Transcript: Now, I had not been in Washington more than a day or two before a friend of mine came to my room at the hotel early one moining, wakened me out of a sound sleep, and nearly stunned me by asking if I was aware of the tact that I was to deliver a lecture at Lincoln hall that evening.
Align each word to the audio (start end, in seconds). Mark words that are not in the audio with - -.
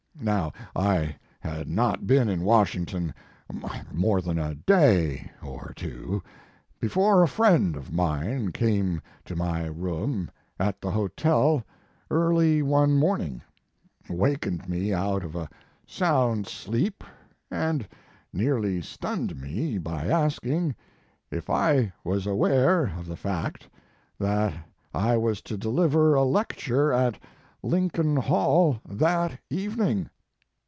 Now, 0.23 0.53
I 0.75 1.15
had 1.39 1.67
not 1.67 2.05
been 2.05 2.29
in 2.29 2.43
Washington 2.43 3.11
more 3.91 4.21
than 4.21 4.37
a 4.37 4.53
day 4.53 5.31
or 5.41 5.73
two 5.75 6.21
before 6.79 7.23
a 7.23 7.27
friend 7.27 7.75
of 7.75 7.91
mine 7.91 8.51
came 8.51 9.01
to 9.25 9.35
my 9.35 9.65
room 9.65 10.29
at 10.59 10.79
the 10.79 10.91
hotel 10.91 11.63
early 12.11 12.61
one 12.61 12.99
moining, 12.99 13.41
wakened 14.09 14.69
me 14.69 14.93
out 14.93 15.23
of 15.23 15.35
a 15.35 15.49
sound 15.87 16.45
sleep, 16.45 17.03
and 17.49 17.87
nearly 18.31 18.79
stunned 18.79 19.41
me 19.41 19.79
by 19.79 20.05
asking 20.05 20.75
if 21.31 21.49
I 21.49 21.93
was 22.03 22.27
aware 22.27 22.83
of 22.99 23.07
the 23.07 23.15
tact 23.15 23.67
that 24.19 24.53
I 24.93 25.17
was 25.17 25.41
to 25.43 25.57
deliver 25.57 26.13
a 26.13 26.23
lecture 26.23 26.93
at 26.93 27.17
Lincoln 27.63 28.15
hall 28.15 28.81
that 28.89 29.39
evening. 29.51 30.09